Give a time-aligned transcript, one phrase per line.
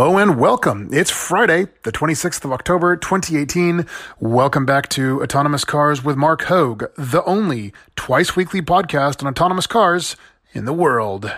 [0.00, 0.88] Hello and welcome.
[0.94, 3.84] It's Friday, the 26th of October, 2018.
[4.18, 9.66] Welcome back to Autonomous Cars with Marc Hoag, the only twice weekly podcast on autonomous
[9.66, 10.16] cars
[10.54, 11.30] in the world.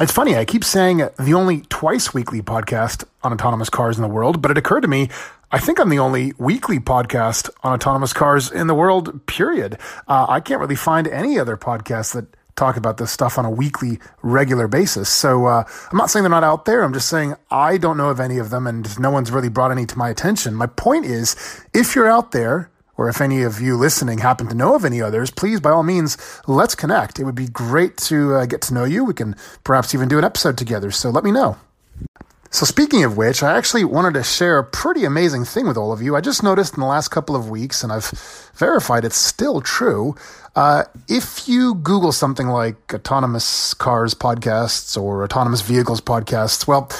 [0.00, 4.08] It's funny, I keep saying the only twice weekly podcast on autonomous cars in the
[4.08, 5.08] world, but it occurred to me
[5.50, 9.78] I think I'm the only weekly podcast on autonomous cars in the world, period.
[10.06, 12.26] Uh, I can't really find any other podcast that
[12.60, 15.08] talk about this stuff on a weekly, regular basis.
[15.08, 16.82] So uh, I'm not saying they're not out there.
[16.82, 19.72] I'm just saying I don't know of any of them, and no one's really brought
[19.72, 20.54] any to my attention.
[20.54, 21.34] My point is,
[21.74, 25.00] if you're out there, or if any of you listening happen to know of any
[25.00, 27.18] others, please, by all means, let's connect.
[27.18, 29.04] It would be great to uh, get to know you.
[29.04, 30.90] We can perhaps even do an episode together.
[30.90, 31.56] So let me know.
[32.52, 35.92] So, speaking of which, I actually wanted to share a pretty amazing thing with all
[35.92, 36.16] of you.
[36.16, 38.10] I just noticed in the last couple of weeks, and I've
[38.56, 40.16] verified it's still true.
[40.56, 46.90] Uh, if you Google something like autonomous cars podcasts or autonomous vehicles podcasts, well,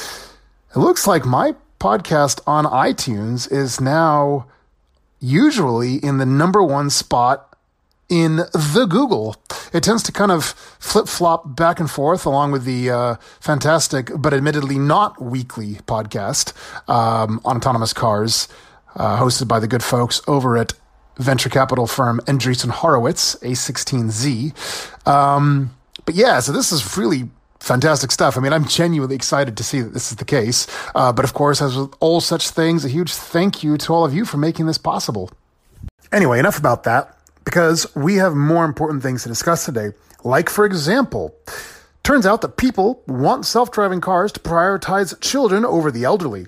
[0.71, 4.47] it looks like my podcast on iTunes is now
[5.19, 7.50] usually in the number one spot
[8.11, 9.36] in the Google.
[9.72, 10.44] It tends to kind of
[10.78, 16.53] flip flop back and forth along with the uh, fantastic, but admittedly not weekly podcast
[16.91, 18.48] um, on autonomous cars,
[18.97, 20.72] uh, hosted by the good folks over at
[21.16, 25.06] venture capital firm Andreessen Horowitz, A16Z.
[25.06, 27.28] Um, but yeah, so this is really
[27.61, 28.36] fantastic stuff.
[28.36, 30.66] I mean, I'm genuinely excited to see that this is the case.
[30.94, 34.05] Uh, but of course, as with all such things, a huge thank you to all
[34.05, 35.31] of you for making this possible.
[36.11, 39.91] Anyway, enough about that because we have more important things to discuss today.
[40.25, 41.35] Like, for example,
[42.03, 46.47] turns out that people want self driving cars to prioritize children over the elderly,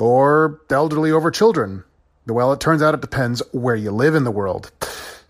[0.00, 1.84] or the elderly over children.
[2.26, 4.70] Well, it turns out it depends where you live in the world.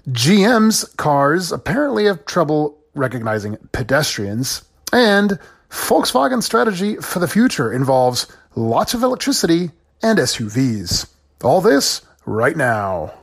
[0.08, 5.38] GM's cars apparently have trouble recognizing pedestrians, and
[5.70, 9.70] Volkswagen's strategy for the future involves lots of electricity
[10.02, 11.08] and SUVs.
[11.42, 13.19] All this right now.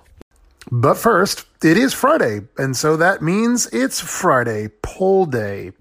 [0.69, 5.71] But first, it is Friday, and so that means it's Friday poll day.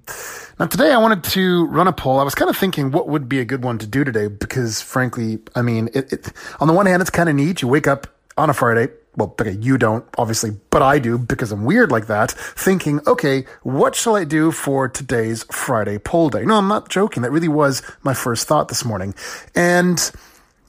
[0.61, 2.21] Now, today I wanted to run a poll.
[2.21, 4.81] I was kind of thinking what would be a good one to do today because,
[4.81, 7.63] frankly, I mean, it, it, on the one hand, it's kind of neat.
[7.63, 8.07] You wake up
[8.39, 8.93] on a Friday.
[9.17, 13.45] Well, okay, you don't, obviously, but I do because I'm weird like that, thinking, okay,
[13.63, 16.45] what shall I do for today's Friday poll day?
[16.45, 17.23] No, I'm not joking.
[17.23, 19.15] That really was my first thought this morning.
[19.55, 19.99] And,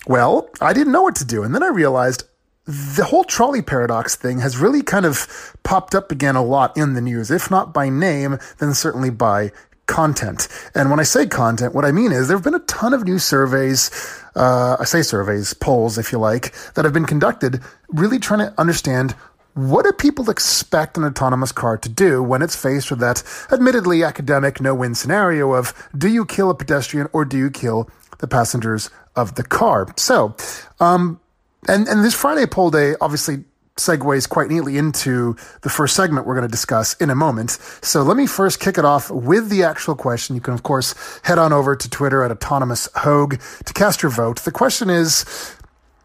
[0.07, 1.43] well, I didn't know what to do.
[1.43, 2.23] And then I realized
[2.67, 6.93] the whole trolley paradox thing has really kind of popped up again a lot in
[6.93, 9.51] the news, if not by name, then certainly by
[9.85, 10.49] content.
[10.75, 13.05] And when I say content, what I mean is there have been a ton of
[13.05, 13.89] new surveys,
[14.35, 18.53] uh, I say surveys, polls, if you like, that have been conducted, really trying to
[18.59, 19.15] understand
[19.53, 24.03] what do people expect an autonomous car to do when it's faced with that admittedly
[24.03, 27.89] academic no win scenario of do you kill a pedestrian or do you kill
[28.19, 29.87] the passengers of the car?
[29.95, 30.35] So,
[30.79, 31.19] um,
[31.67, 33.43] and and this Friday poll day obviously
[33.77, 37.51] segues quite neatly into the first segment we're going to discuss in a moment.
[37.81, 40.35] So let me first kick it off with the actual question.
[40.35, 44.11] You can of course head on over to Twitter at autonomous hoag to cast your
[44.11, 44.39] vote.
[44.39, 45.25] The question is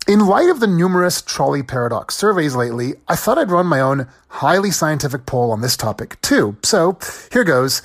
[0.08, 4.08] in light of the numerous trolley paradox surveys lately, I thought I'd run my own
[4.28, 6.56] highly scientific poll on this topic too.
[6.62, 6.98] So
[7.32, 7.82] here goes.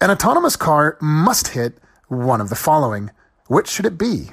[0.00, 1.78] An autonomous car must hit
[2.08, 3.10] one of the following.
[3.48, 4.32] Which should it be?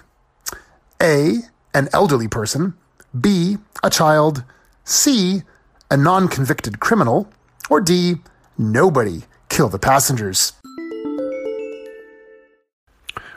[1.01, 1.37] A,
[1.73, 2.73] an elderly person,
[3.19, 4.43] B, a child,
[4.83, 5.43] C,
[5.89, 7.29] a non convicted criminal,
[7.69, 8.15] or D,
[8.57, 10.53] nobody kill the passengers.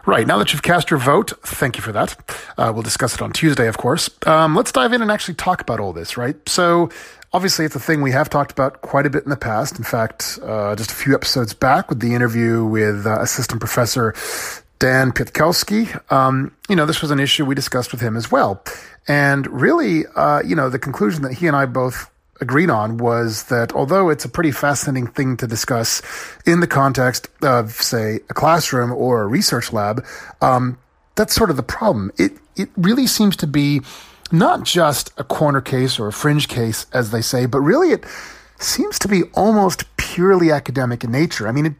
[0.07, 2.17] Right, now that you've cast your vote, thank you for that.
[2.57, 4.09] Uh, we'll discuss it on Tuesday, of course.
[4.25, 6.37] Um, let's dive in and actually talk about all this, right?
[6.49, 6.91] So,
[7.33, 9.79] obviously, it's a thing we have talked about quite a bit in the past.
[9.79, 14.15] In fact, uh, just a few episodes back with the interview with uh, Assistant Professor
[14.79, 18.63] Dan Pietkowski, um, you know, this was an issue we discussed with him as well.
[19.09, 23.45] And really, uh, you know, the conclusion that he and I both agreed on was
[23.45, 26.03] that although it's a pretty fascinating thing to discuss
[26.45, 30.05] in the context of, say, a classroom or a research lab,
[30.43, 30.79] um,
[31.15, 32.13] that's sort of the problem.
[32.19, 33.81] It, it really seems to be
[34.33, 38.05] not just a corner case or a fringe case, as they say, but really it
[38.59, 41.49] seems to be almost purely academic in nature.
[41.49, 41.75] I mean, it,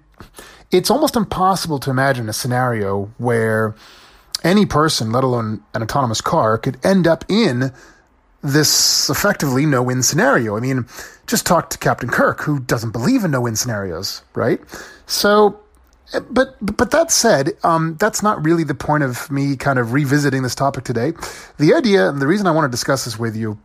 [0.71, 3.75] it's almost impossible to imagine a scenario where
[4.45, 7.73] any person, let alone an autonomous car, could end up in
[8.43, 10.57] this effectively no win scenario.
[10.57, 10.87] I mean,
[11.27, 14.61] just talk to Captain Kirk, who doesn't believe in no win scenarios, right?
[15.07, 15.61] So,
[16.31, 20.43] but but that said, um, that's not really the point of me kind of revisiting
[20.43, 21.13] this topic today.
[21.59, 23.59] The idea and the reason I want to discuss this with you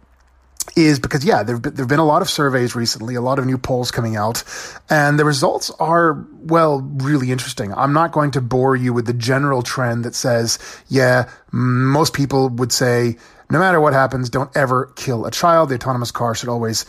[0.76, 3.46] is because yeah, there've been, there've been a lot of surveys recently, a lot of
[3.46, 4.44] new polls coming out,
[4.90, 7.74] and the results are well really interesting.
[7.74, 12.50] I'm not going to bore you with the general trend that says yeah, most people
[12.50, 13.18] would say
[13.50, 15.70] no matter what happens, don't ever kill a child.
[15.70, 16.86] The autonomous car should always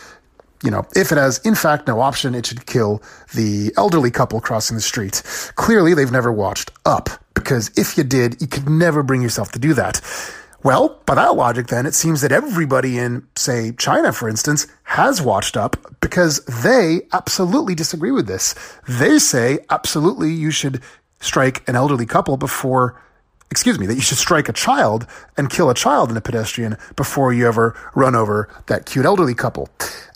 [0.62, 3.02] you know, if it has in fact no option, it should kill
[3.34, 5.22] the elderly couple crossing the street.
[5.56, 9.58] Clearly, they've never watched Up, because if you did, you could never bring yourself to
[9.58, 10.00] do that.
[10.64, 15.20] Well, by that logic, then, it seems that everybody in, say, China, for instance, has
[15.20, 18.54] watched up because they absolutely disagree with this.
[18.88, 20.80] They say, absolutely, you should
[21.20, 23.00] strike an elderly couple before,
[23.50, 25.06] excuse me, that you should strike a child
[25.36, 29.34] and kill a child in a pedestrian before you ever run over that cute elderly
[29.34, 29.68] couple.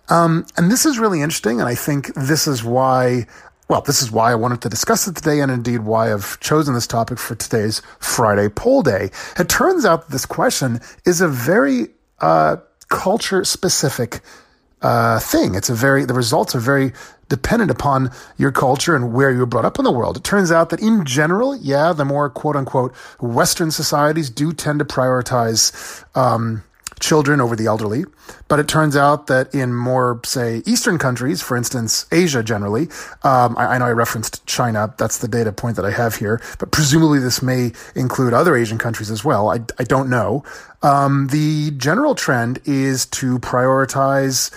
[0.08, 1.60] Um, and this is really interesting.
[1.60, 3.26] And I think this is why
[3.68, 6.74] well, this is why I wanted to discuss it today, and indeed why I've chosen
[6.74, 9.10] this topic for today's Friday poll day.
[9.38, 11.88] It turns out that this question is a very
[12.20, 12.56] uh,
[12.88, 14.20] culture specific
[14.82, 15.54] uh, thing.
[15.54, 16.92] It's a very, the results are very
[17.28, 20.16] dependent upon your culture and where you were brought up in the world.
[20.16, 24.78] It turns out that in general, yeah, the more quote unquote Western societies do tend
[24.78, 26.62] to prioritize um,
[27.00, 28.04] children over the elderly.
[28.48, 32.88] But it turns out that in more, say, Eastern countries, for instance, Asia generally,
[33.22, 34.94] um, I, I, know I referenced China.
[34.96, 36.40] That's the data point that I have here.
[36.58, 39.50] But presumably this may include other Asian countries as well.
[39.50, 40.44] I, I don't know.
[40.82, 44.50] Um, the general trend is to prioritize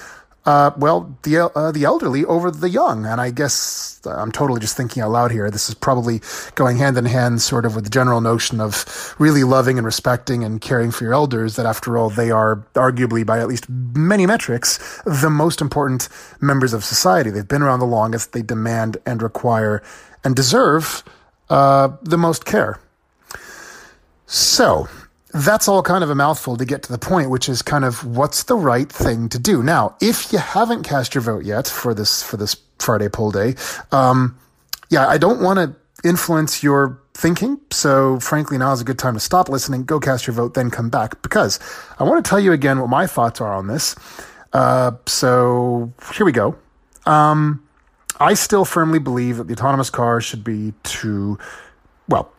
[0.50, 4.60] uh, well, the uh, the elderly over the young, and I guess uh, I'm totally
[4.60, 5.52] just thinking out loud here.
[5.52, 6.22] This is probably
[6.56, 10.44] going hand in hand, sort of, with the general notion of really loving and respecting
[10.44, 11.56] and caring for your elders.
[11.56, 16.10] That, after all, they are arguably, by at least many metrics, the most important
[16.42, 17.30] members of society.
[17.30, 18.34] They've been around the longest.
[18.34, 19.84] They demand and require
[20.24, 21.04] and deserve
[21.52, 22.80] uh, the most care.
[24.26, 24.90] So,
[25.32, 28.06] that's all kind of a mouthful to get to the point, which is kind of
[28.06, 29.62] what's the right thing to do.
[29.62, 33.56] Now, if you haven't cast your vote yet for this for this Friday poll day,
[33.92, 34.38] um,
[34.90, 35.76] yeah, I don't want to
[36.08, 37.60] influence your thinking.
[37.72, 40.72] So, frankly, now is a good time to stop listening, go cast your vote, then
[40.72, 41.60] come back because
[42.00, 43.96] I want to tell you again what my thoughts are on this.
[44.52, 46.56] Uh, so, here we go.
[47.06, 47.64] Um,
[48.20, 51.38] I still firmly believe that the autonomous car should be to,
[52.08, 52.34] well,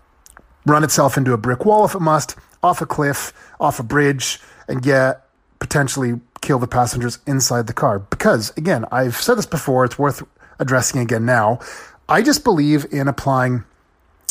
[0.66, 4.40] run itself into a brick wall if it must off a cliff, off a bridge,
[4.68, 5.26] and yet
[5.58, 7.98] potentially kill the passengers inside the car.
[7.98, 10.22] Because, again, I've said this before, it's worth
[10.58, 11.60] addressing again now.
[12.08, 13.64] I just believe in applying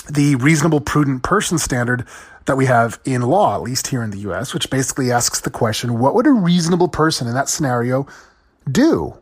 [0.09, 2.05] the reasonable, prudent person standard
[2.45, 5.51] that we have in law, at least here in the US, which basically asks the
[5.51, 8.07] question what would a reasonable person in that scenario
[8.69, 9.15] do?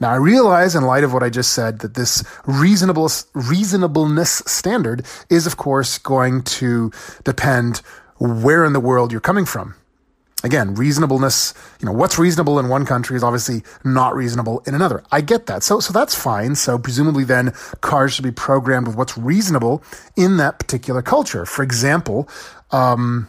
[0.00, 5.04] Now, I realize in light of what I just said that this reasonable, reasonableness standard
[5.28, 6.92] is, of course, going to
[7.24, 7.82] depend
[8.18, 9.74] where in the world you're coming from.
[10.44, 15.02] Again, reasonableness, you know, what's reasonable in one country is obviously not reasonable in another.
[15.10, 15.64] I get that.
[15.64, 16.54] So, so that's fine.
[16.54, 19.82] So presumably then cars should be programmed with what's reasonable
[20.16, 21.44] in that particular culture.
[21.44, 22.28] For example,
[22.70, 23.28] um,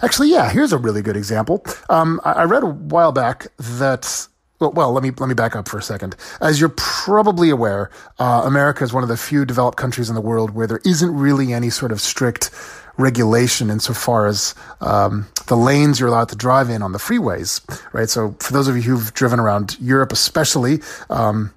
[0.00, 1.62] actually, yeah, here's a really good example.
[1.90, 4.26] Um, I, I read a while back that
[4.60, 6.16] well, well, let me let me back up for a second.
[6.40, 10.20] As you're probably aware, uh, America is one of the few developed countries in the
[10.20, 12.50] world where there isn't really any sort of strict
[12.96, 17.60] regulation insofar as um, the lanes you're allowed to drive in on the freeways,
[17.92, 18.08] right?
[18.08, 21.52] So for those of you who've driven around Europe, especially, um,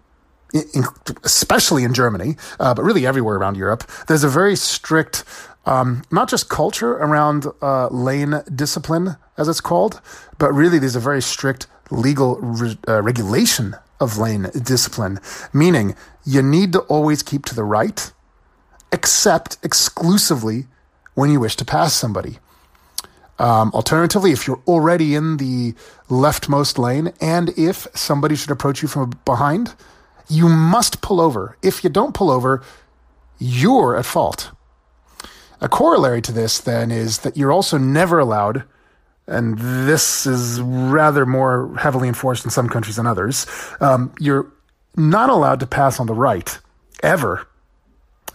[0.54, 0.84] in,
[1.24, 5.24] especially in Germany, uh, but really everywhere around Europe, there's a very strict,
[5.66, 10.02] um, not just culture around uh, lane discipline, as it's called,
[10.38, 15.20] but really there's a very strict legal re- uh, regulation of lane discipline,
[15.54, 18.12] meaning you need to always keep to the right,
[18.92, 20.66] except exclusively
[21.18, 22.38] when you wish to pass somebody.
[23.40, 25.74] Um, alternatively, if you're already in the
[26.10, 29.74] leftmost lane and if somebody should approach you from behind,
[30.30, 31.58] you must pull over.
[31.64, 32.62] If you don't pull over,
[33.40, 34.52] you're at fault.
[35.60, 38.64] A corollary to this, then, is that you're also never allowed,
[39.26, 43.48] and this is rather more heavily enforced in some countries than others,
[43.82, 44.52] um, you're
[44.96, 46.60] not allowed to pass on the right,
[47.02, 47.48] ever.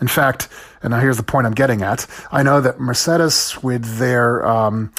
[0.02, 0.48] In fact,
[0.82, 2.08] and now here's the point I'm getting at.
[2.32, 4.92] I know that Mercedes, with their um,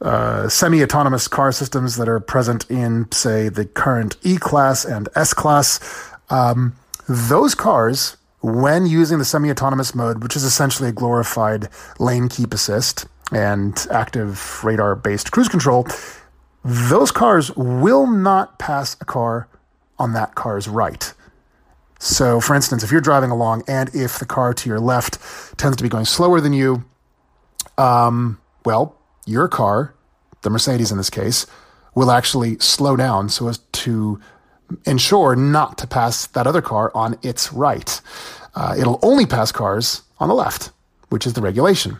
[0.00, 5.08] uh, semi autonomous car systems that are present in, say, the current E Class and
[5.16, 5.80] S Class,
[6.30, 6.76] um,
[7.08, 12.54] those cars, when using the semi autonomous mode, which is essentially a glorified lane keep
[12.54, 15.88] assist and active radar based cruise control,
[16.64, 19.48] those cars will not pass a car
[19.98, 21.12] on that car's right.
[21.98, 25.18] So, for instance, if you're driving along and if the car to your left
[25.58, 26.84] tends to be going slower than you,
[27.78, 29.94] um, well, your car,
[30.42, 31.46] the Mercedes in this case,
[31.94, 34.20] will actually slow down so as to
[34.84, 38.00] ensure not to pass that other car on its right.
[38.54, 40.70] Uh, it'll only pass cars on the left,
[41.08, 41.98] which is the regulation.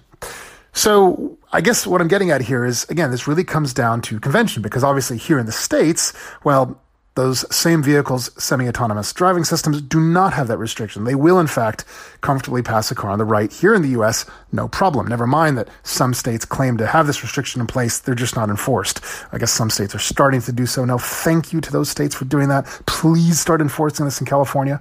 [0.73, 4.21] So I guess what I'm getting at here is, again, this really comes down to
[4.21, 6.12] convention because obviously here in the States,
[6.45, 6.81] well,
[7.17, 11.05] those same vehicles, semi-autonomous driving systems, do not have that restriction.
[11.05, 11.85] They will, in fact,
[12.21, 13.53] comfortably pass a car on the right.
[13.53, 15.07] Here in the U.S., no problem.
[15.09, 17.99] Never mind that some states claim to have this restriction in place.
[17.99, 19.01] They're just not enforced.
[19.33, 20.99] I guess some states are starting to do so now.
[20.99, 22.67] Thank you to those states for doing that.
[22.87, 24.81] Please start enforcing this in California.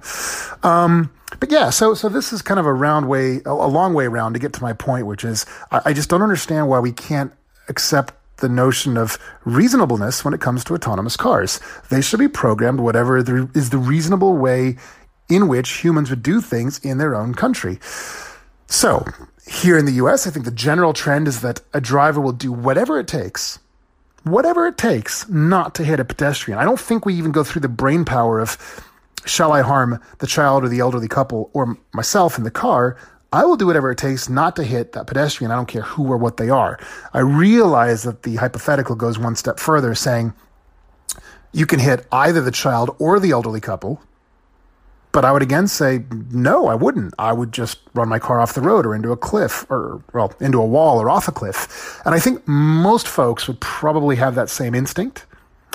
[0.62, 3.94] Um, but yeah, so so this is kind of a round way, a, a long
[3.94, 6.78] way around to get to my point, which is I, I just don't understand why
[6.78, 7.32] we can't
[7.68, 11.60] accept the notion of reasonableness when it comes to autonomous cars.
[11.90, 14.76] They should be programmed whatever is the reasonable way
[15.28, 17.78] in which humans would do things in their own country.
[18.68, 19.04] So,
[19.48, 22.52] here in the US, I think the general trend is that a driver will do
[22.52, 23.58] whatever it takes,
[24.24, 26.58] whatever it takes, not to hit a pedestrian.
[26.58, 28.58] I don't think we even go through the brain power of
[29.24, 32.96] shall I harm the child or the elderly couple or myself in the car?
[33.36, 35.50] I will do whatever it takes not to hit that pedestrian.
[35.50, 36.78] I don't care who or what they are.
[37.12, 40.32] I realize that the hypothetical goes one step further, saying
[41.52, 44.00] you can hit either the child or the elderly couple.
[45.12, 47.12] But I would again say, no, I wouldn't.
[47.18, 50.32] I would just run my car off the road or into a cliff or, well,
[50.40, 52.00] into a wall or off a cliff.
[52.06, 55.26] And I think most folks would probably have that same instinct,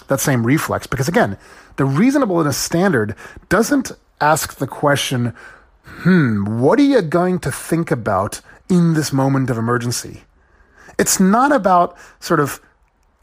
[0.07, 1.37] that same reflex, because again,
[1.77, 3.15] the reasonableness standard
[3.49, 5.33] doesn't ask the question,
[5.83, 10.21] hmm, what are you going to think about in this moment of emergency?
[10.97, 12.61] It's not about sort of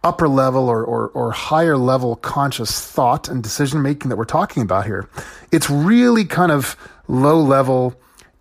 [0.05, 4.63] upper level or, or, or higher level conscious thought and decision making that we're talking
[4.63, 5.09] about here.
[5.51, 6.77] It's really kind of
[7.09, 7.95] low level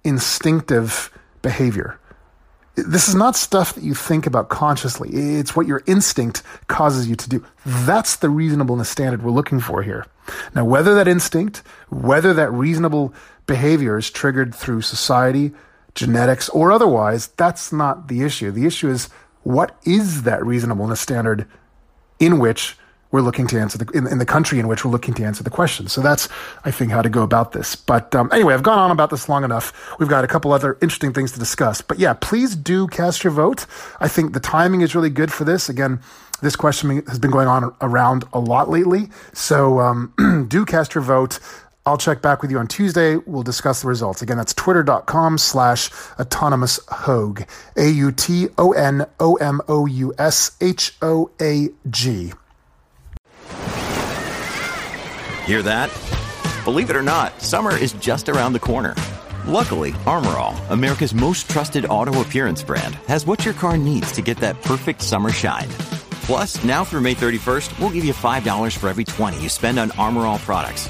[0.03, 1.99] instinctive behavior.
[2.75, 5.09] This is not stuff that you think about consciously.
[5.11, 7.43] It's what your instinct causes you to do.
[7.65, 10.05] That's the reasonableness standard we're looking for here.
[10.53, 13.15] Now, whether that instinct, whether that reasonable
[13.47, 15.51] behavior is triggered through society,
[15.95, 18.51] genetics, or otherwise, that's not the issue.
[18.51, 19.09] The issue is
[19.43, 21.47] what is that reasonableness standard
[22.19, 22.77] in which
[23.11, 25.43] we're looking to answer the in, in, the country in which we're looking to answer
[25.43, 25.87] the question.
[25.87, 26.27] So that's
[26.65, 27.75] I think how to go about this.
[27.75, 29.97] But um, anyway, I've gone on about this long enough.
[29.99, 31.81] We've got a couple other interesting things to discuss.
[31.81, 33.65] But yeah, please do cast your vote.
[34.01, 35.69] I think the timing is really good for this.
[35.69, 36.01] Again,
[36.41, 39.09] this question has been going on around a lot lately.
[39.33, 41.39] So um, do cast your vote.
[41.87, 43.15] I'll check back with you on Tuesday.
[43.15, 44.21] We'll discuss the results.
[44.21, 45.89] Again, that's twitter.com slash
[46.19, 47.47] autonomous hoag.
[47.77, 52.33] A U T O N O M O U S H O A G.
[55.45, 55.89] Hear that?
[56.65, 58.93] Believe it or not, summer is just around the corner.
[59.45, 64.21] Luckily, Armor All, America's most trusted auto appearance brand, has what your car needs to
[64.21, 65.69] get that perfect summer shine.
[66.27, 69.91] Plus, now through May 31st, we'll give you $5 for every 20 you spend on
[69.91, 70.89] Armor All products.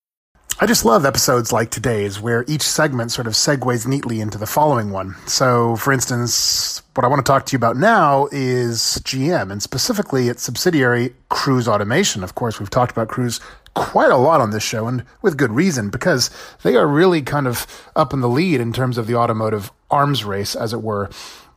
[0.63, 4.45] I just love episodes like today's where each segment sort of segues neatly into the
[4.45, 5.15] following one.
[5.25, 9.63] So, for instance, what I want to talk to you about now is GM and
[9.63, 12.23] specifically its subsidiary Cruise Automation.
[12.23, 13.39] Of course, we've talked about Cruise
[13.73, 16.29] quite a lot on this show and with good reason because
[16.61, 17.65] they are really kind of
[17.95, 21.09] up in the lead in terms of the automotive arms race, as it were.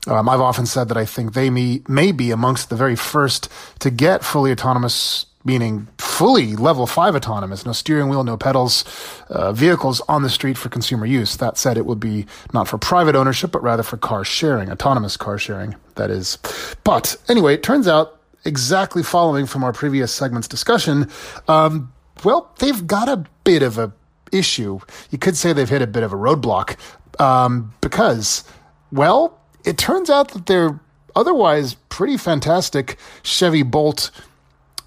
[0.06, 3.52] Um, I've often said that I think they may, may be amongst the very first
[3.80, 8.84] to get fully autonomous meaning fully level five autonomous, no steering wheel, no pedals,
[9.28, 11.36] uh, vehicles on the street for consumer use.
[11.36, 15.16] That said, it would be not for private ownership, but rather for car sharing, autonomous
[15.16, 16.38] car sharing, that is.
[16.84, 21.10] But anyway, it turns out, exactly following from our previous segment's discussion,
[21.48, 21.92] um,
[22.24, 23.92] well, they've got a bit of a
[24.32, 24.80] issue.
[25.10, 26.76] You could say they've hit a bit of a roadblock
[27.20, 28.44] um, because,
[28.92, 30.78] well, it turns out that they're
[31.16, 34.10] otherwise pretty fantastic Chevy Bolt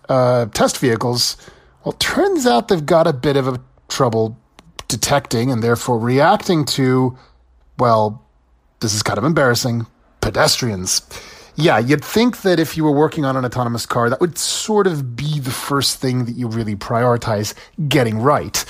[0.10, 1.38] uh, test vehicles,
[1.84, 4.38] well, turns out they've got a bit of a trouble
[4.88, 7.18] detecting and therefore reacting to,
[7.78, 8.26] well,
[8.80, 9.86] this is kind of embarrassing,
[10.22, 11.02] pedestrians.
[11.56, 14.88] yeah, you'd think that if you were working on an autonomous car, that would sort
[14.88, 17.54] of be the first thing that you really prioritize
[17.88, 18.64] getting right.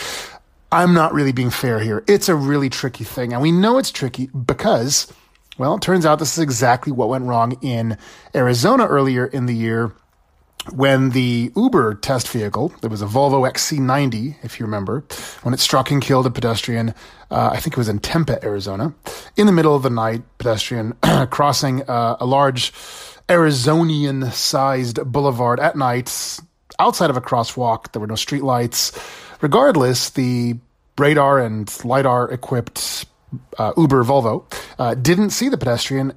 [0.71, 2.03] I'm not really being fair here.
[2.07, 3.33] It's a really tricky thing.
[3.33, 5.11] And we know it's tricky because,
[5.57, 7.97] well, it turns out this is exactly what went wrong in
[8.35, 9.93] Arizona earlier in the year
[10.73, 15.03] when the Uber test vehicle, there was a Volvo XC90, if you remember,
[15.43, 16.89] when it struck and killed a pedestrian,
[17.29, 18.93] uh, I think it was in Tempe, Arizona,
[19.35, 20.93] in the middle of the night, pedestrian
[21.29, 22.71] crossing uh, a large
[23.27, 26.39] Arizonian sized boulevard at night
[26.79, 27.91] outside of a crosswalk.
[27.91, 28.97] There were no streetlights.
[29.41, 30.55] Regardless, the
[30.97, 33.05] radar and LiDAR equipped
[33.57, 36.13] uh, Uber Volvo uh, didn't see the pedestrian,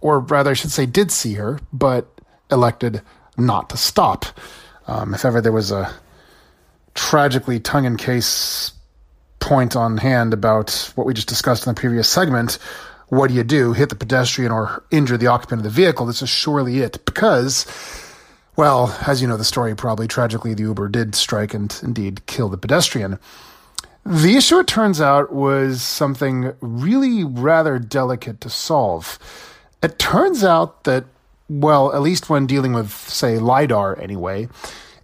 [0.00, 3.02] or rather, I should say, did see her, but elected
[3.36, 4.26] not to stop.
[4.86, 5.92] Um, if ever there was a
[6.94, 8.72] tragically tongue in case
[9.38, 12.58] point on hand about what we just discussed in the previous segment,
[13.08, 13.72] what do you do?
[13.72, 16.06] Hit the pedestrian or injure the occupant of the vehicle?
[16.06, 17.66] This is surely it because,
[18.56, 22.48] well, as you know the story, probably tragically the Uber did strike and indeed kill
[22.48, 23.18] the pedestrian.
[24.06, 29.18] The issue, it turns out, was something really rather delicate to solve.
[29.82, 31.04] It turns out that
[31.50, 34.48] well, at least when dealing with, say, LiDAR anyway,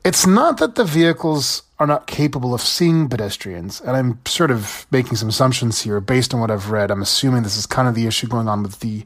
[0.04, 3.80] it's not that the vehicles are not capable of seeing pedestrians.
[3.80, 6.92] And I'm sort of making some assumptions here based on what I've read.
[6.92, 9.04] I'm assuming this is kind of the issue going on with the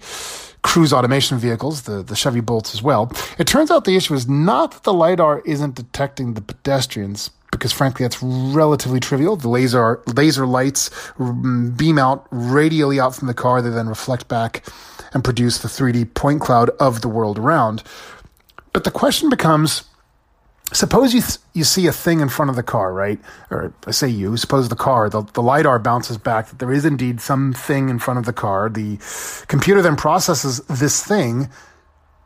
[0.63, 3.11] cruise automation vehicles, the, the Chevy Bolts as well.
[3.39, 7.73] It turns out the issue is not that the LiDAR isn't detecting the pedestrians, because
[7.73, 9.37] frankly that's relatively trivial.
[9.37, 13.63] The laser laser lights mm, beam out radially out from the car.
[13.63, 14.65] They then reflect back
[15.13, 17.83] and produce the 3D point cloud of the world around.
[18.73, 19.85] But the question becomes
[20.73, 23.19] suppose you th- you see a thing in front of the car, right?
[23.51, 26.85] Or I say you, suppose the car, the, the LiDAR bounces back that there is
[26.85, 28.69] indeed something in front of the car.
[28.69, 28.99] The
[29.49, 31.49] computer then processes this thing.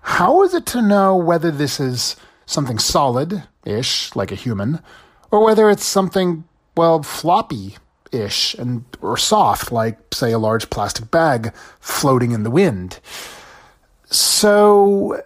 [0.02, 4.80] How is it to know whether this is something solid ish, like a human,
[5.30, 6.44] or whether it's something,
[6.76, 7.76] well, floppy
[8.14, 13.00] ish and or soft, like say a large plastic bag floating in the wind.
[14.06, 15.22] So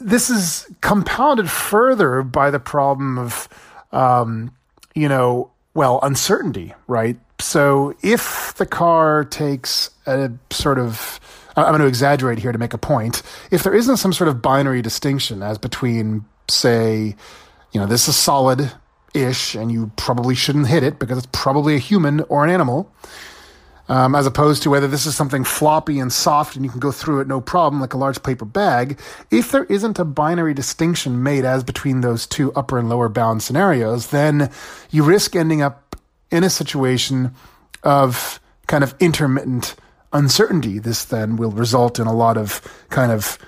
[0.00, 3.48] this is compounded further by the problem of,
[3.92, 4.52] um,
[4.94, 7.18] you know, well, uncertainty, right?
[7.38, 11.20] So if the car takes a sort of
[11.56, 13.22] I'm going to exaggerate here to make a point.
[13.50, 17.14] If there isn't some sort of binary distinction as between, say,
[17.72, 18.72] you know, this is solid
[19.14, 22.92] ish, and you probably shouldn't hit it because it's probably a human or an animal,
[23.88, 26.92] um, as opposed to whether this is something floppy and soft and you can go
[26.92, 28.98] through it no problem, like a large paper bag.
[29.30, 33.42] If there isn't a binary distinction made as between those two upper and lower bound
[33.42, 34.50] scenarios, then
[34.90, 35.96] you risk ending up
[36.30, 37.34] in a situation
[37.82, 39.74] of kind of intermittent
[40.12, 40.78] uncertainty.
[40.78, 43.38] This then will result in a lot of kind of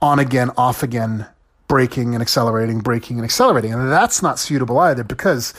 [0.00, 1.26] on again, off again
[1.72, 3.72] braking and accelerating, braking and accelerating.
[3.72, 5.52] And that's not suitable either because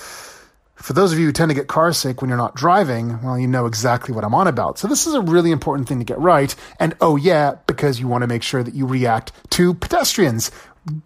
[0.76, 3.40] for those of you who tend to get car sick when you're not driving, well,
[3.40, 4.78] you know exactly what I'm on about.
[4.78, 6.56] So this is a really important thing to get right.
[6.80, 10.52] And oh yeah, because you want to make sure that you react to pedestrians.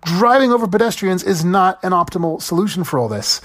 [0.04, 3.40] Driving over pedestrians is not an optimal solution for all this.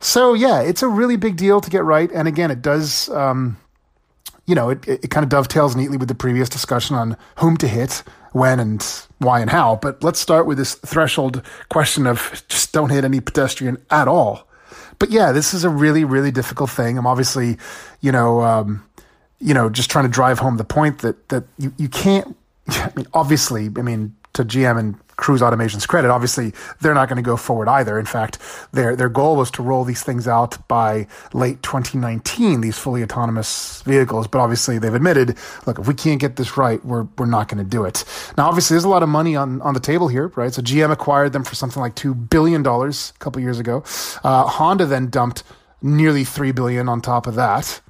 [0.00, 2.12] So yeah, it's a really big deal to get right.
[2.12, 3.56] And again, it does, um,
[4.44, 7.68] you know, it, it kind of dovetails neatly with the previous discussion on whom to
[7.68, 8.02] hit
[8.32, 8.82] when and
[9.18, 9.76] why and how.
[9.76, 14.46] But let's start with this threshold question of just don't hit any pedestrian at all.
[14.98, 16.98] But yeah, this is a really, really difficult thing.
[16.98, 17.58] I'm obviously,
[18.00, 18.84] you know, um,
[19.38, 22.36] you know, just trying to drive home the point that that you, you can't.
[22.68, 27.22] I mean, obviously, I mean, to GM and Cruise Automation's credit, obviously they're not going
[27.22, 27.98] to go forward either.
[27.98, 28.38] In fact,
[28.72, 33.82] their their goal was to roll these things out by late 2019, these fully autonomous
[33.82, 34.26] vehicles.
[34.26, 37.62] But obviously they've admitted, look, if we can't get this right, we're we're not going
[37.62, 38.02] to do it.
[38.38, 40.52] Now, obviously, there's a lot of money on on the table here, right?
[40.52, 43.84] So GM acquired them for something like two billion dollars a couple years ago.
[44.24, 45.42] Uh, Honda then dumped
[45.82, 47.80] nearly three billion on top of that.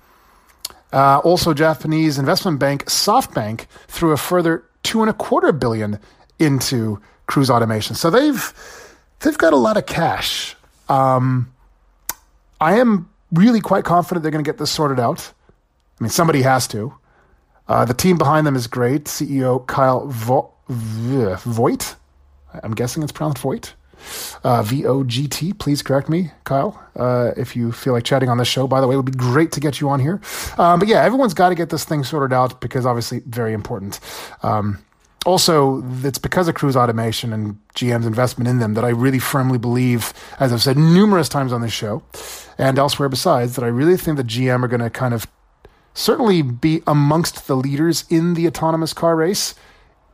[0.92, 6.00] Uh, also, Japanese investment bank SoftBank threw a further two and a quarter billion
[6.40, 7.94] into cruise automation.
[7.94, 8.52] So they've
[9.20, 10.56] they've got a lot of cash.
[10.88, 11.52] Um,
[12.60, 15.32] I am really quite confident they're going to get this sorted out.
[16.00, 16.92] I mean, somebody has to.
[17.68, 19.04] Uh, the team behind them is great.
[19.04, 21.94] CEO Kyle Vo- Vogt.
[22.64, 23.74] I'm guessing it's pronounced Voigt.
[24.42, 25.52] Uh, V O G T.
[25.52, 28.66] Please correct me, Kyle, uh, if you feel like chatting on this show.
[28.66, 30.20] By the way, it would be great to get you on here.
[30.58, 34.00] Um, but yeah, everyone's got to get this thing sorted out because obviously very important.
[34.42, 34.78] Um,
[35.26, 39.58] also, it's because of cruise automation and GM's investment in them that I really firmly
[39.58, 42.02] believe, as I've said numerous times on this show
[42.56, 45.26] and elsewhere besides, that I really think that GM are going to kind of
[45.92, 49.54] certainly be amongst the leaders in the autonomous car race,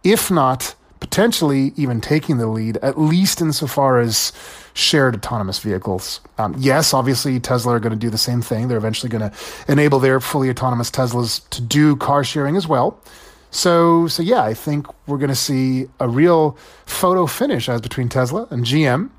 [0.03, 4.33] if not potentially even taking the lead, at least insofar as
[4.75, 6.21] shared autonomous vehicles.
[6.39, 8.67] Um, yes, obviously, Tesla are going to do the same thing.
[8.67, 9.37] They're eventually going to
[9.69, 13.01] enable their fully autonomous Teslas to do car sharing as well.
[13.51, 18.09] So, so yeah, I think we're going to see a real photo finish as between
[18.09, 19.11] Tesla and GM.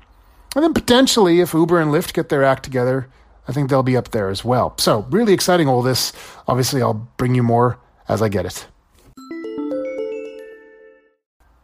[0.54, 3.08] And then potentially, if Uber and Lyft get their act together,
[3.46, 4.74] I think they'll be up there as well.
[4.78, 6.12] So, really exciting all this.
[6.46, 8.66] Obviously, I'll bring you more as I get it.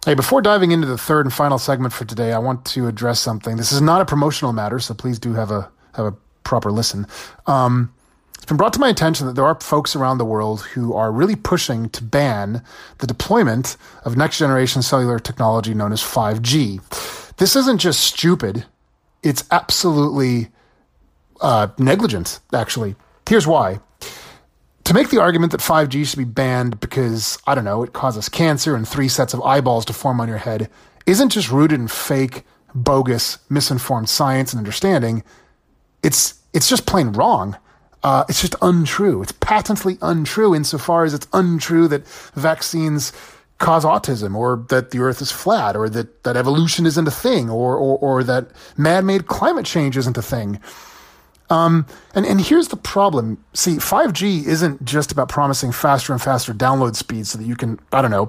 [0.04, 3.20] Hey, before diving into the third and final segment for today, I want to address
[3.20, 3.56] something.
[3.56, 7.06] This is not a promotional matter, so please do have a have a proper listen.
[7.46, 7.94] Um,
[8.44, 11.10] it's been brought to my attention that there are folks around the world who are
[11.10, 12.62] really pushing to ban
[12.98, 17.36] the deployment of next generation cellular technology known as 5G.
[17.38, 18.66] This isn't just stupid;
[19.22, 20.48] it's absolutely
[21.40, 22.40] uh, negligent.
[22.52, 23.80] Actually, here's why
[24.84, 28.28] to make the argument that 5G should be banned because, I don't know, it causes
[28.28, 30.68] cancer and three sets of eyeballs to form on your head
[31.06, 35.24] isn't just rooted in fake, bogus, misinformed science and understanding.
[36.02, 37.56] It's, it's just plain wrong.
[38.04, 39.22] Uh, it's just untrue.
[39.22, 43.12] It's patently untrue insofar as it's untrue that vaccines
[43.58, 47.48] cause autism or that the earth is flat or that, that evolution isn't a thing
[47.48, 50.60] or, or, or that man made climate change isn't a thing.
[51.48, 53.42] Um, and, and here's the problem.
[53.54, 57.80] See, 5G isn't just about promising faster and faster download speeds so that you can,
[57.90, 58.26] I don't know,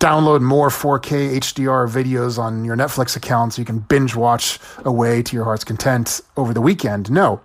[0.00, 5.22] download more 4K HDR videos on your Netflix account so you can binge watch away
[5.22, 7.08] to your heart's content over the weekend.
[7.08, 7.40] No.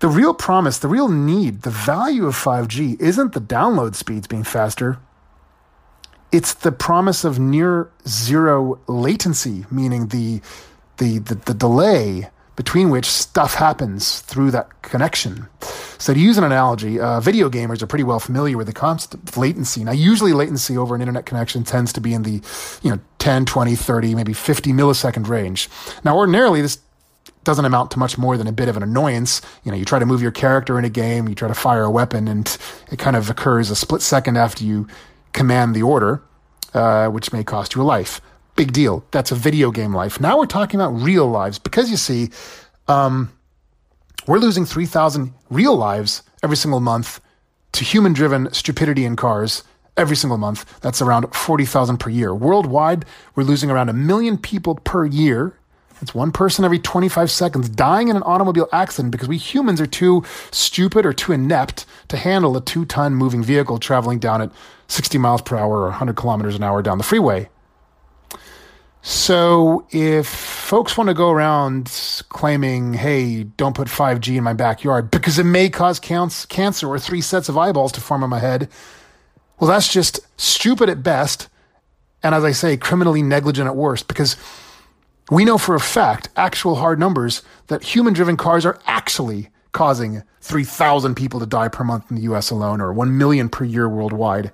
[0.00, 4.44] The real promise, the real need, the value of 5G isn't the download speeds being
[4.44, 4.98] faster.
[6.30, 10.42] It's the promise of near zero latency, meaning the,
[10.98, 15.46] the, the, the delay between which stuff happens through that connection.
[15.98, 19.36] So to use an analogy, uh, video gamers are pretty well familiar with the constant
[19.36, 19.84] latency.
[19.84, 22.42] Now, usually latency over an internet connection tends to be in the,
[22.82, 25.70] you know, 10, 20, 30, maybe 50 millisecond range.
[26.04, 26.78] Now, ordinarily, this
[27.44, 29.40] doesn't amount to much more than a bit of an annoyance.
[29.64, 31.84] You know, you try to move your character in a game, you try to fire
[31.84, 32.56] a weapon, and
[32.90, 34.86] it kind of occurs a split second after you
[35.32, 36.22] command the order,
[36.74, 38.20] uh, which may cost you a life.
[38.56, 39.04] Big deal.
[39.10, 40.20] That's a video game life.
[40.20, 42.30] Now we're talking about real lives because you see,
[42.88, 43.32] um,
[44.26, 47.20] we're losing 3,000 real lives every single month
[47.72, 49.62] to human driven stupidity in cars
[49.96, 50.80] every single month.
[50.80, 52.34] That's around 40,000 per year.
[52.34, 55.58] Worldwide, we're losing around a million people per year.
[56.02, 59.86] It's one person every 25 seconds dying in an automobile accident because we humans are
[59.86, 64.52] too stupid or too inept to handle a two ton moving vehicle traveling down at
[64.88, 67.48] 60 miles per hour or 100 kilometers an hour down the freeway.
[69.02, 71.92] So if folks want to go around
[72.28, 77.20] claiming, hey, don't put 5G in my backyard because it may cause cancer or three
[77.20, 78.68] sets of eyeballs to form on my head,
[79.60, 81.48] well, that's just stupid at best.
[82.22, 84.36] And as I say, criminally negligent at worst because
[85.30, 90.22] we know for a fact, actual hard numbers, that human driven cars are actually causing
[90.40, 93.88] 3,000 people to die per month in the US alone or 1 million per year
[93.88, 94.52] worldwide.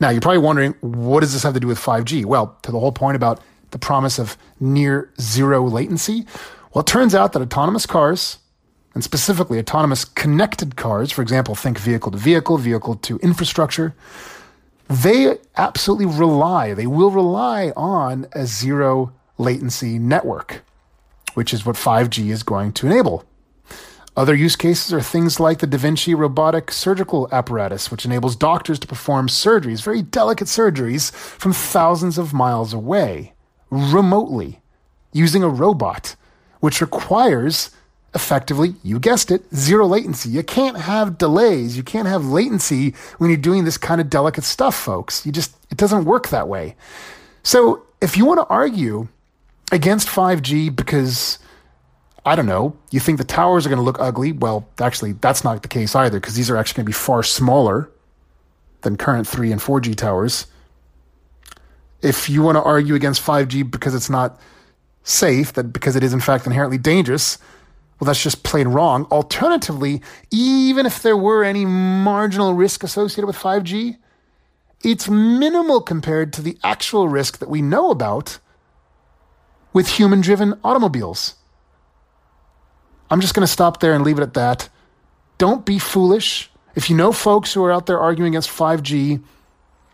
[0.00, 2.24] Now, you're probably wondering, what does this have to do with 5G?
[2.24, 6.24] Well, to the whole point about the promise of near zero latency?
[6.72, 8.38] Well, it turns out that autonomous cars,
[8.94, 13.94] and specifically autonomous connected cars, for example, think vehicle to vehicle, vehicle to infrastructure,
[14.88, 20.62] they absolutely rely, they will rely on a zero latency network,
[21.34, 23.24] which is what 5G is going to enable.
[24.16, 28.78] Other use cases are things like the Da Vinci robotic surgical apparatus, which enables doctors
[28.80, 33.32] to perform surgeries, very delicate surgeries, from thousands of miles away
[33.70, 34.60] remotely
[35.12, 36.16] using a robot,
[36.58, 37.70] which requires
[38.14, 40.28] effectively, you guessed it, zero latency.
[40.28, 41.76] You can't have delays.
[41.76, 45.24] You can't have latency when you're doing this kind of delicate stuff, folks.
[45.24, 46.74] You just, it doesn't work that way.
[47.42, 49.08] So if you want to argue
[49.70, 51.38] against 5G because,
[52.24, 55.44] I don't know, you think the towers are going to look ugly, well, actually, that's
[55.44, 57.90] not the case either because these are actually going to be far smaller
[58.82, 60.46] than current 3 and 4G towers
[62.02, 64.38] if you want to argue against 5G because it's not
[65.02, 67.38] safe, that because it is in fact inherently dangerous,
[67.98, 69.04] well, that's just plain wrong.
[69.06, 73.98] Alternatively, even if there were any marginal risk associated with 5G,
[74.82, 78.38] it's minimal compared to the actual risk that we know about
[79.72, 81.34] with human driven automobiles.
[83.10, 84.68] I'm just going to stop there and leave it at that.
[85.38, 86.50] Don't be foolish.
[86.74, 89.22] If you know folks who are out there arguing against 5G,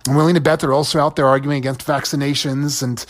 [0.06, 3.04] I'm willing to bet they're also out there arguing against vaccinations and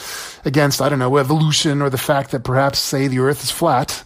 [0.44, 4.04] against, I don't know, evolution or the fact that perhaps, say, the earth is flat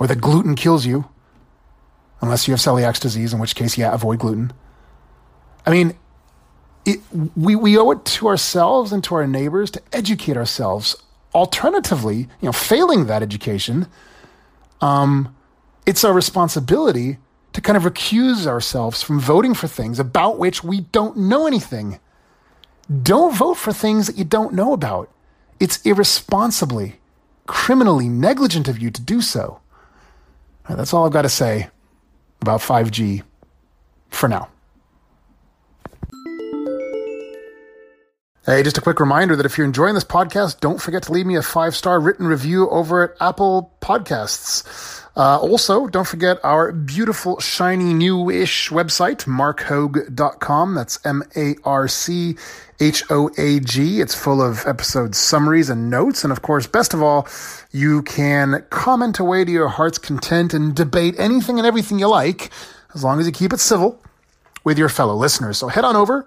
[0.00, 1.08] or that gluten kills you,
[2.20, 4.52] unless you have celiac disease, in which case, yeah, avoid gluten.
[5.66, 5.94] I mean,
[6.84, 7.00] it,
[7.36, 10.96] we, we owe it to ourselves and to our neighbors to educate ourselves.
[11.34, 13.86] Alternatively, you know, failing that education,
[14.80, 15.34] um,
[15.86, 17.18] it's our responsibility
[17.52, 22.00] to kind of recuse ourselves from voting for things about which we don't know anything.
[23.02, 25.10] Don't vote for things that you don't know about.
[25.60, 26.96] It's irresponsibly,
[27.46, 29.60] criminally negligent of you to do so.
[30.68, 31.68] That's all I've got to say
[32.40, 33.22] about 5G
[34.10, 34.51] for now.
[38.44, 41.26] Hey, just a quick reminder that if you're enjoying this podcast, don't forget to leave
[41.26, 45.00] me a five star written review over at Apple Podcasts.
[45.16, 50.74] Uh, also, don't forget our beautiful, shiny, new-ish website, marchoag.com.
[50.74, 52.36] That's M-A-R-C
[52.80, 54.00] H-O-A-G.
[54.00, 56.24] It's full of episode summaries and notes.
[56.24, 57.28] And of course, best of all,
[57.70, 62.50] you can comment away to your heart's content and debate anything and everything you like,
[62.92, 64.00] as long as you keep it civil
[64.64, 65.58] with your fellow listeners.
[65.58, 66.26] So head on over,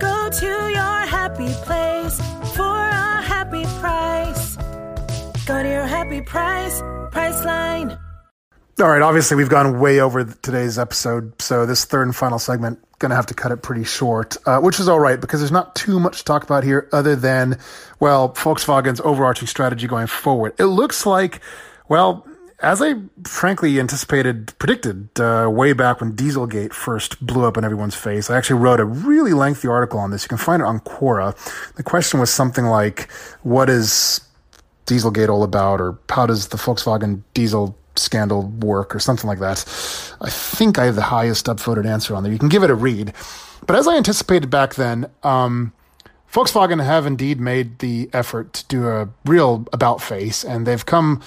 [0.00, 2.18] Go to your happy place
[2.56, 4.56] for a happy price.
[5.46, 6.80] Go to your happy price,
[7.12, 7.98] Priceline.
[8.80, 12.78] All right, obviously we've gone way over today's episode, so this third and final segment
[12.98, 15.52] going to have to cut it pretty short, uh, which is all right because there's
[15.52, 17.58] not too much to talk about here other than,
[17.98, 20.54] well, Volkswagen's overarching strategy going forward.
[20.58, 21.40] It looks like,
[21.88, 22.26] well,
[22.62, 22.94] as I
[23.24, 28.36] frankly anticipated, predicted uh, way back when Dieselgate first blew up in everyone's face, I
[28.36, 30.24] actually wrote a really lengthy article on this.
[30.24, 31.34] You can find it on Quora.
[31.74, 33.10] The question was something like,
[33.42, 34.20] "What is
[34.86, 39.64] Dieselgate all about?" or "How does the Volkswagen diesel scandal work?" or something like that.
[40.20, 42.32] I think I have the highest upvoted answer on there.
[42.32, 43.14] You can give it a read.
[43.66, 45.72] But as I anticipated back then, um,
[46.32, 51.20] Volkswagen have indeed made the effort to do a real about face, and they've come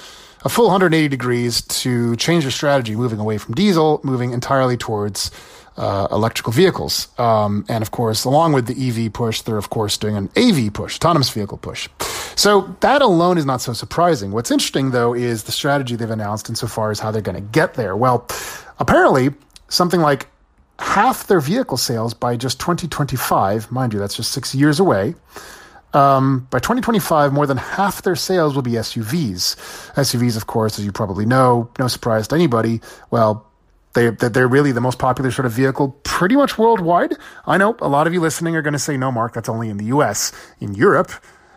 [0.44, 5.32] a full 180 degrees to change their strategy, moving away from diesel, moving entirely towards
[5.78, 7.08] uh, electrical vehicles.
[7.18, 10.72] Um, and of course, along with the EV push, they're of course doing an AV
[10.74, 11.90] push, autonomous vehicle push.
[12.36, 14.32] So that alone is not so surprising.
[14.32, 17.74] What's interesting though is the strategy they've announced insofar as how they're going to get
[17.76, 17.96] there.
[17.96, 18.28] Well,
[18.80, 19.30] apparently
[19.70, 20.28] something like
[20.80, 25.16] half their vehicle sales by just 2025, mind you, that's just six years away.
[25.94, 29.56] Um, by 2025, more than half their sales will be SUVs.
[29.94, 32.82] SUVs, of course, as you probably know, no surprise to anybody.
[33.12, 33.46] Well,
[33.94, 37.14] they, they're really the most popular sort of vehicle pretty much worldwide.
[37.46, 39.70] I know a lot of you listening are going to say, no, Marc, that's only
[39.70, 40.32] in the US.
[40.60, 41.12] In Europe,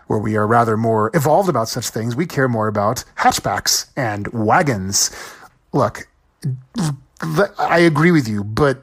[0.07, 4.29] where we are rather more evolved about such things, we care more about hatchbacks and
[4.29, 5.11] wagons.
[5.73, 6.09] Look,
[7.59, 8.83] I agree with you, but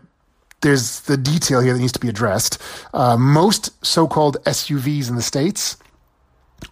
[0.64, 2.60] there's the detail here that needs to be addressed.
[2.94, 5.78] Uh, most so-called SUVs in the states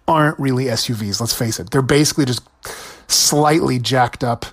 [0.07, 1.19] aren't really SUVs.
[1.19, 2.41] Let's face it; they're basically just
[3.07, 4.45] slightly jacked up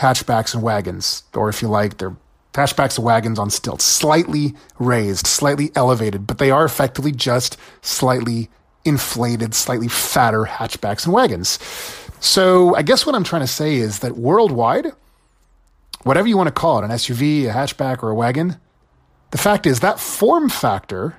[0.00, 2.16] hatchbacks and wagons, or if you like, they're
[2.54, 8.48] hatchbacks and wagons on stilts, slightly raised, slightly elevated, but they are effectively just slightly
[8.84, 11.58] inflated, slightly fatter hatchbacks and wagons.
[12.20, 14.86] So I guess what I'm trying to say is that worldwide,
[16.02, 18.56] whatever you want to call it, an SUV, a hatchback, or a wagon,
[19.30, 21.16] the fact is that form factor,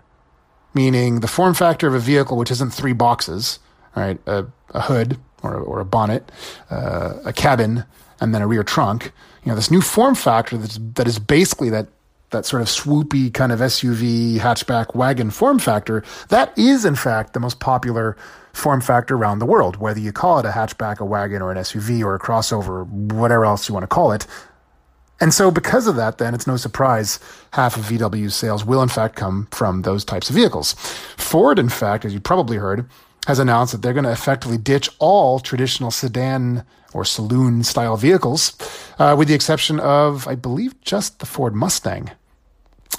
[0.73, 3.59] meaning the form factor of a vehicle which isn't three boxes,
[3.95, 6.31] right, a, a hood or, or a bonnet,
[6.69, 7.85] uh, a cabin,
[8.19, 9.11] and then a rear trunk.
[9.43, 11.87] You know, this new form factor that's, that is basically that
[12.31, 17.33] that sort of swoopy kind of SUV hatchback wagon form factor, that is in fact
[17.33, 18.15] the most popular
[18.53, 19.77] form factor around the world.
[19.77, 23.45] Whether you call it a hatchback, a wagon, or an SUV, or a crossover, whatever
[23.45, 24.27] else you want to call it,
[25.21, 27.19] and so, because of that, then it's no surprise
[27.53, 30.73] half of VW's sales will, in fact, come from those types of vehicles.
[31.17, 32.87] Ford, in fact, as you probably heard,
[33.27, 38.57] has announced that they're going to effectively ditch all traditional sedan or saloon style vehicles,
[38.97, 42.11] uh, with the exception of, I believe, just the Ford Mustang.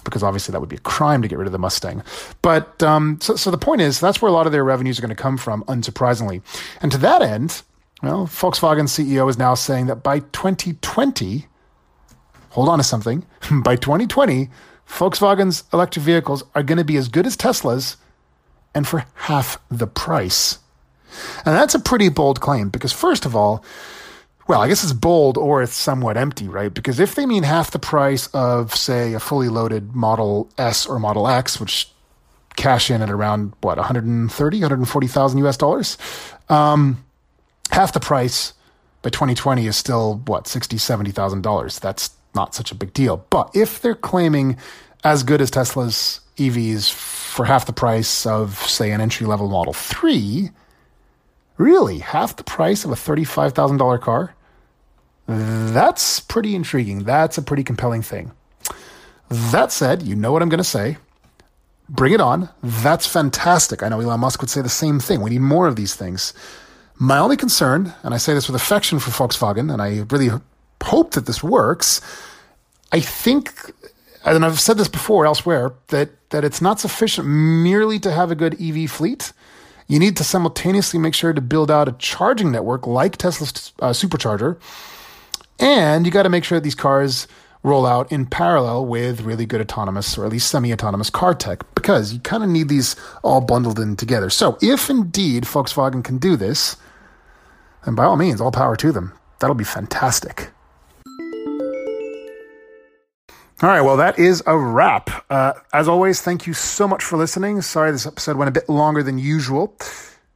[0.04, 2.02] Because obviously that would be a crime to get rid of the Mustang.
[2.42, 5.02] But um, so, so the point is, that's where a lot of their revenues are
[5.02, 6.42] going to come from, unsurprisingly.
[6.80, 7.62] And to that end,
[8.02, 11.46] well, Volkswagen CEO is now saying that by 2020,
[12.50, 13.26] hold on to something.
[13.50, 14.48] By 2020,
[14.86, 17.96] Volkswagen's electric vehicles are going to be as good as Tesla's
[18.74, 20.58] and for half the price.
[21.44, 23.64] And that's a pretty bold claim because, first of all,
[24.46, 26.72] well, I guess it's bold or it's somewhat empty, right?
[26.72, 30.98] Because if they mean half the price of, say, a fully loaded Model S or
[30.98, 31.88] Model X, which
[32.56, 35.98] cash in at around what 130, 140,000 US dollars.
[36.48, 37.04] Um,
[37.70, 38.52] half the price
[39.02, 41.78] by 2020 is still what 60, 70,000 dollars.
[41.78, 43.24] That's not such a big deal.
[43.30, 44.56] But if they're claiming
[45.04, 49.72] as good as Tesla's EVs for half the price of say an entry level Model
[49.72, 50.50] 3,
[51.56, 54.34] really half the price of a $35,000 car?
[55.26, 57.04] That's pretty intriguing.
[57.04, 58.32] That's a pretty compelling thing.
[59.28, 60.96] That said, you know what I'm going to say.
[61.88, 62.48] Bring it on.
[62.62, 63.82] That's fantastic.
[63.82, 65.20] I know Elon Musk would say the same thing.
[65.20, 66.32] We need more of these things.
[66.96, 70.30] My only concern, and I say this with affection for Volkswagen, and I really
[70.82, 72.00] hope that this works,
[72.92, 73.52] I think,
[74.24, 78.34] and I've said this before elsewhere, that, that it's not sufficient merely to have a
[78.34, 79.32] good EV fleet.
[79.88, 83.90] You need to simultaneously make sure to build out a charging network like Tesla's uh,
[83.90, 84.58] supercharger.
[85.58, 87.26] And you got to make sure that these cars
[87.62, 91.62] roll out in parallel with really good autonomous or at least semi autonomous car tech
[91.74, 94.30] because you kind of need these all bundled in together.
[94.30, 96.76] So, if indeed Volkswagen can do this,
[97.84, 99.12] then by all means, all power to them.
[99.40, 100.50] That'll be fantastic.
[103.62, 105.10] All right, well, that is a wrap.
[105.28, 107.60] Uh, as always, thank you so much for listening.
[107.60, 109.76] Sorry this episode went a bit longer than usual.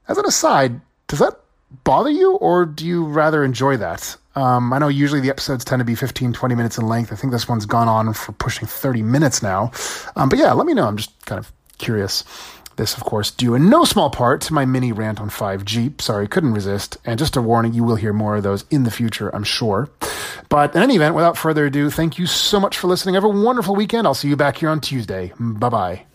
[0.09, 1.41] As an aside, does that
[1.85, 4.15] bother you or do you rather enjoy that?
[4.35, 7.15] Um, I know usually the episodes tend to be 15, 20 minutes in length.
[7.15, 9.73] I think this one's gone on for pushing 30 minutes now.
[10.17, 10.87] Um, but yeah, let me know.
[10.87, 12.25] I'm just kind of curious.
[12.77, 16.01] This, of course, due in no small part to my mini rant on 5G.
[16.01, 16.97] Sorry, couldn't resist.
[17.05, 19.89] And just a warning, you will hear more of those in the future, I'm sure.
[20.49, 23.15] But in any event, without further ado, thank you so much for listening.
[23.15, 24.07] Have a wonderful weekend.
[24.07, 25.33] I'll see you back here on Tuesday.
[25.39, 26.07] Bye bye.